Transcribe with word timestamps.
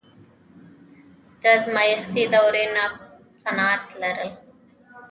د 1.41 1.43
ازمایښتي 1.57 2.23
دورې 2.33 2.65
نه 2.75 2.85
قناعت 3.43 3.85
لرل. 4.01 4.29